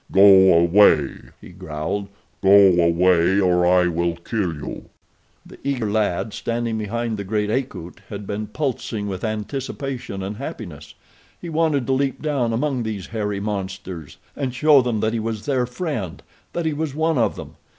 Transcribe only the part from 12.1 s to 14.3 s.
down among these hairy monsters